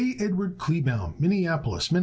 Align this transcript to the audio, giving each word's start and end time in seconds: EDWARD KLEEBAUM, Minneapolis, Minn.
EDWARD 0.17 0.57
KLEEBAUM, 0.57 1.13
Minneapolis, 1.19 1.89
Minn. 1.91 1.99